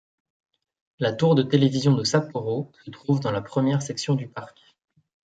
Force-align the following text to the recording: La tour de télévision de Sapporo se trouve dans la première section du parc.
La 0.97 1.13
tour 1.13 1.35
de 1.35 1.43
télévision 1.43 1.93
de 1.93 2.03
Sapporo 2.03 2.71
se 2.83 2.89
trouve 2.89 3.19
dans 3.19 3.29
la 3.31 3.41
première 3.41 3.83
section 3.83 4.15
du 4.15 4.27
parc. 4.27 4.75